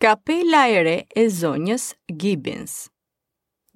[0.00, 2.74] Kapela e re e zonjës Gibbons.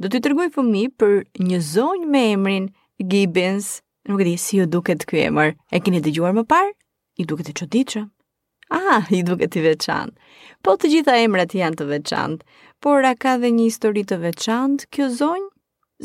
[0.03, 2.67] Do t'i tërgoj fëmi për një zonjë me emrin
[3.09, 3.79] Gibbons.
[4.11, 5.55] Nuk e di si ju duket kjo emër.
[5.73, 6.75] E keni dëgjuar më parë?
[7.23, 8.03] I duket e qoditëshë?
[8.73, 10.17] Ah, i duket i veçantë.
[10.65, 12.45] Po të gjitha emrat janë të veçantë.
[12.83, 15.51] Por a ka dhe një histori të veçantë kjo zonjë?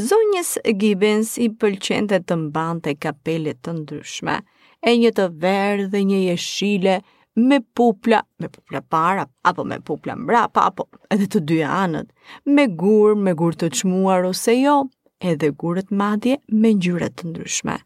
[0.10, 4.40] Zonjës Gibbons i pëlqente të mbante kapelet të ndryshme,
[4.82, 6.96] e një të verë dhe një jeshile,
[7.36, 12.10] me pupla, me pupla para, apo me pupla mbrapa, apo edhe të dy anët,
[12.46, 14.84] me gur, me gur të qmuar ose jo,
[15.20, 17.78] edhe gurët madje me gjyret të ndryshme.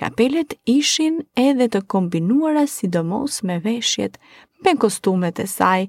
[0.00, 4.16] Kapelet ishin edhe të kombinuara sidomos me veshjet,
[4.64, 5.86] me kostumet e saj,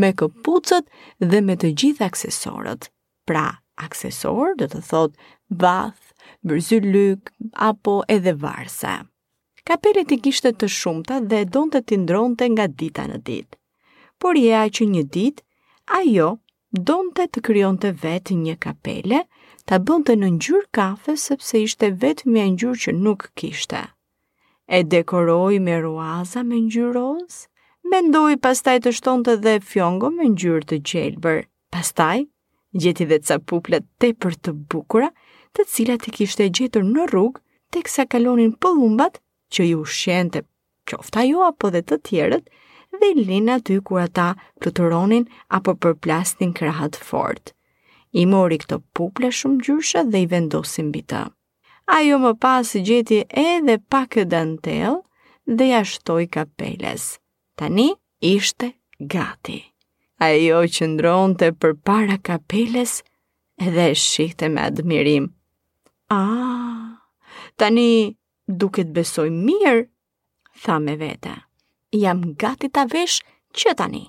[0.00, 0.86] me këpucët
[1.32, 2.88] dhe me të gjithë aksesorët.
[3.28, 3.46] Pra,
[3.84, 5.12] aksesor do të thot
[5.48, 6.16] bath,
[6.46, 7.32] bërzy lyk,
[7.70, 9.02] apo edhe varsa.
[9.62, 13.54] Kapelet i kishte të shumta dhe donte t'i ndronte nga dita në ditë.
[14.18, 15.44] Por ja që një ditë
[15.98, 16.30] ajo
[16.90, 19.20] donte të krijonte vetë një kapele,
[19.66, 23.84] ta bënte në ngjyrë kafe sepse ishte vetëm një ngjyrë që nuk kishte.
[24.66, 27.38] E dekoroi me ruaza me ngjyrë roz,
[27.92, 31.42] mendoi pastaj të shtonte dhe fjongo me ngjyrë të gjelbër.
[31.72, 32.26] Pastaj
[32.82, 35.12] gjeti dhe ca pupla tepër të bukura,
[35.54, 39.21] të cilat i kishte gjetur në rrugë teksa kalonin pëllumbat
[39.54, 40.42] që ju shente
[40.88, 42.44] qofta ju apo dhe të tjerët,
[43.02, 45.26] dhe linë aty kur ata pluturonin
[45.58, 47.52] apo përplastin krahat fort.
[48.20, 51.22] I mori këto puple shumë gjyrshë dhe i vendosin bita.
[51.96, 55.00] Ajo më pas gjeti edhe pak e dantel
[55.58, 57.06] dhe jashtoj kapeles.
[57.58, 57.88] Tani
[58.34, 58.72] ishte
[59.12, 59.60] gati.
[60.22, 62.98] Ajo që ndronte për para kapeles
[63.66, 65.30] edhe shikhte me admirim.
[66.12, 67.00] Ah,
[67.58, 67.88] tani
[68.48, 69.86] duke të besoj mirë,
[70.62, 71.34] tha me vete.
[71.92, 73.22] Jam gati ta vesh
[73.54, 74.04] që tani.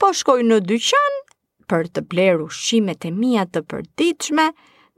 [0.00, 1.18] Po shkoj në dyqan
[1.68, 4.50] për të bleru ushqimet e mia të përditshme,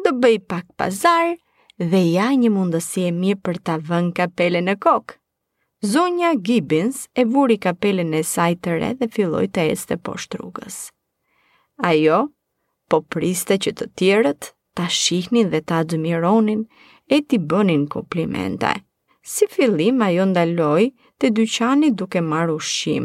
[0.04, 1.34] do bëj pak pazar
[1.78, 5.18] dhe ja një mundësi e mirë për ta vënë kapelen në kokë.
[5.84, 10.76] Zonja Gibbins e vuri kapelen e saj të re dhe filloi të este poshtë rrugës.
[11.82, 12.20] Ajo
[12.90, 16.62] po priste që të tjerët ta shihnin dhe ta admironin
[17.14, 18.72] e ti bënin komplimente.
[19.32, 20.86] Si fillim ajo ndaloi
[21.20, 23.04] te dyqani duke marrë ushqim.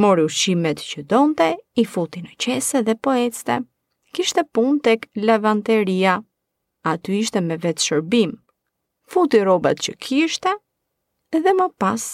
[0.00, 1.48] Mori ushqimet që donte,
[1.80, 3.58] i futi në qese dhe po ecte.
[4.14, 6.14] Kishte pun tek lavanteria.
[6.92, 8.32] Aty ishte me vetë shërbim.
[9.12, 10.52] Futi rrobat që kishte
[11.44, 12.06] dhe më pas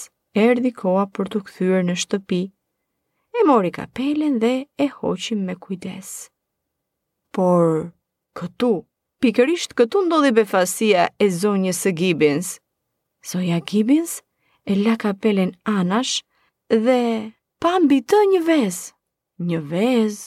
[0.47, 2.43] erdhi koha për të kthyer në shtëpi.
[3.39, 4.53] E mori kapelen dhe
[4.87, 6.11] e hoqi me kujdes.
[7.35, 7.93] Por
[8.39, 8.73] këtu
[9.19, 12.51] Pikërisht këtu ndodhi befasia e zonjës së Gibins.
[13.27, 14.13] Soja Gibins
[14.73, 16.13] e la kapelen anash
[16.85, 16.99] dhe
[17.63, 18.79] pa mbi të një vez.
[19.49, 20.21] Një vez,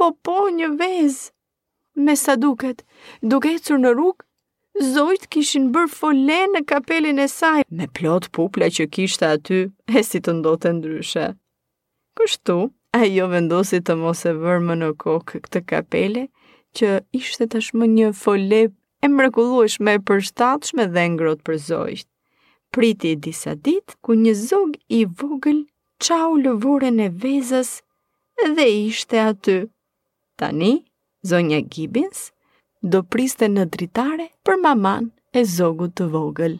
[0.00, 1.18] po po një vez.
[2.06, 2.80] Me sa duket,
[3.20, 4.26] duke e cërë në rrugë,
[4.96, 9.60] zojtë kishin bërë fole në kapelin e saj, me plot pupla që kishtë aty,
[9.92, 11.26] e si të ndotë ndryshe.
[12.20, 12.58] Kështu,
[12.96, 16.26] a jo vendosi të mos e vërmë në kokë këtë kapele,
[16.78, 22.06] që ishte tashmë një fole e mrekullueshme e përshtatshme dhe ngrohtë për zogjt.
[22.74, 25.60] Priti disa ditë ku një zog i vogël
[26.04, 27.70] çau lëvorën e vezës
[28.56, 29.56] dhe ishte aty.
[30.38, 30.72] Tani
[31.30, 32.28] zonja Gibbins
[32.92, 36.58] do priste në dritare për maman e zogut të vogël.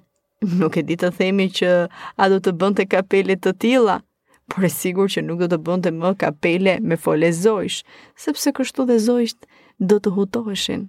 [0.58, 1.70] Nuk e di të themi që
[2.16, 3.96] a do të bënte kapele të tilla,
[4.50, 7.80] por e sigur që nuk do të bënte më kapele me fole zojsh,
[8.26, 10.88] sepse kështu dhe zojsht до того товишин.